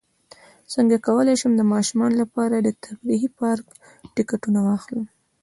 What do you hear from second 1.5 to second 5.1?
د ماشومانو لپاره د تفریحي پارک ټکټونه واخلم